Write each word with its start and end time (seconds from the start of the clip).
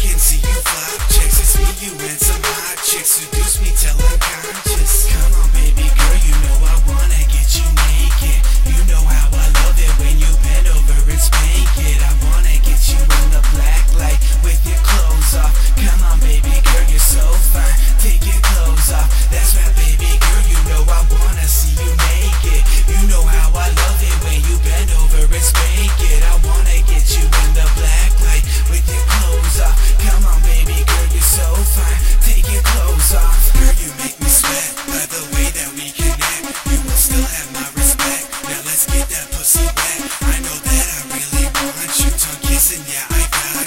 can 0.00 0.18
see 0.18 0.40
you 0.40 0.56
fly 0.64 0.96
checks. 1.12 1.36
It's 1.40 1.58
me, 1.60 1.68
you, 1.84 1.92
and 1.92 2.18
some 2.18 2.40
hot 2.40 2.78
chicks. 2.80 3.20
Seduce 3.20 3.60
me 3.60 3.68
till 3.76 3.92
I'm 4.00 4.18
conscious. 4.18 5.12
Come 5.12 5.32
on, 5.36 5.48
baby 5.52 5.84
girl, 5.92 6.16
you 6.24 6.32
know 6.40 6.56
I 6.64 6.76
wanna 6.88 7.20
get 7.28 7.48
you 7.52 7.68
naked. 7.68 8.59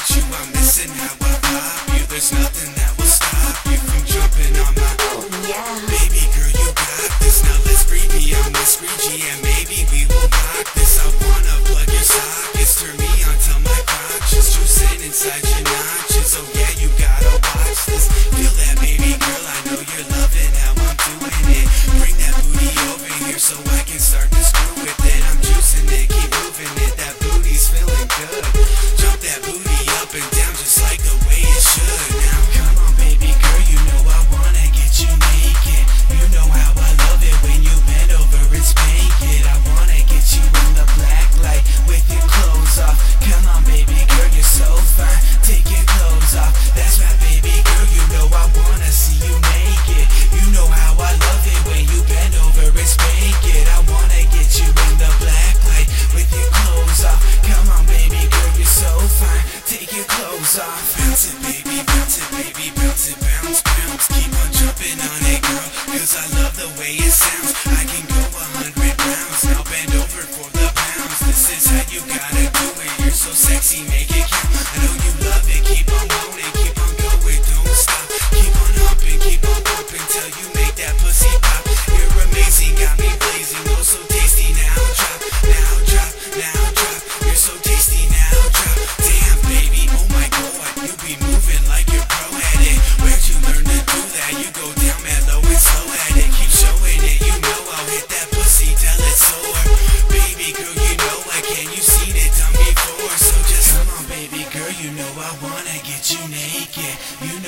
you, 0.09 0.21
are 0.21 0.47
missing 0.51 0.89
how 0.89 1.27
I 1.27 1.32
off. 60.59 61.02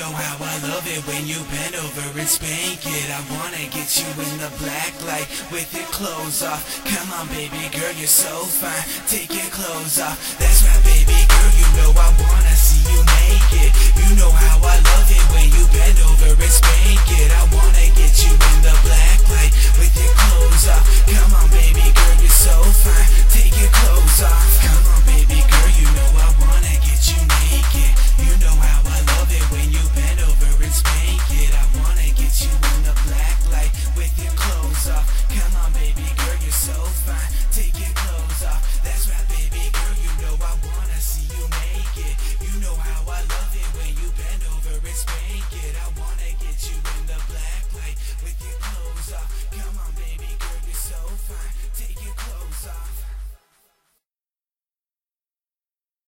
know 0.06 0.14
how 0.14 0.38
I 0.38 0.56
love 0.70 0.86
it 0.86 1.02
when 1.06 1.26
you 1.26 1.38
bend 1.50 1.74
over 1.74 2.18
and 2.18 2.28
spank 2.28 2.78
it. 2.86 3.08
I 3.10 3.20
wanna 3.34 3.64
get 3.74 3.90
you 3.98 4.06
in 4.22 4.38
the 4.38 4.50
black 4.62 4.94
light 5.06 5.26
with 5.50 5.66
your 5.74 5.88
clothes 5.90 6.42
off. 6.42 6.62
Come 6.84 7.10
on, 7.18 7.26
baby 7.28 7.66
girl, 7.74 7.92
you're 7.98 8.06
so 8.06 8.44
fine. 8.46 8.86
Take 9.08 9.34
your 9.34 9.50
clothes 9.50 9.98
off. 10.00 10.18
That's 10.38 10.62
right, 10.62 10.82
baby 10.84 11.18
girl, 11.26 11.52
you 11.58 11.68
know 11.78 11.90
I 11.98 12.08
wanna 12.22 12.54
see 12.54 12.82
you 12.92 13.00
naked. 13.02 13.55